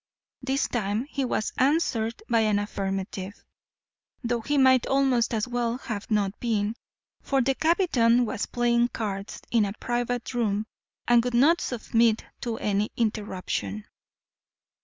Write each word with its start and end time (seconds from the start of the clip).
This 0.41 0.67
time 0.67 1.05
he 1.11 1.23
was 1.23 1.53
answered 1.59 2.23
by 2.27 2.39
an 2.39 2.57
affirmative, 2.57 3.45
though 4.23 4.41
he 4.41 4.57
might 4.57 4.87
almost 4.87 5.31
as 5.31 5.47
well 5.47 5.77
have 5.77 6.09
not 6.09 6.39
been, 6.39 6.75
for 7.21 7.39
the 7.39 7.53
captain 7.53 8.25
was 8.25 8.47
playing 8.47 8.87
cards 8.87 9.43
in 9.51 9.63
a 9.63 9.73
private 9.73 10.33
room 10.33 10.65
and 11.07 11.23
would 11.23 11.35
not 11.35 11.61
submit 11.61 12.25
to 12.41 12.57
any 12.57 12.89
interruption. 12.97 13.85